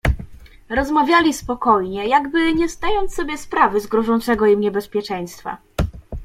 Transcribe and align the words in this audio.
"Rozmawiali 0.69 1.33
spokojnie, 1.33 2.07
jakby 2.07 2.53
nie 2.53 2.69
zdając 2.69 3.13
sobie 3.15 3.37
sprawy 3.37 3.79
z 3.81 3.87
grożącego 3.87 4.45
im 4.45 4.59
niebezpieczeństwa." 4.59 5.57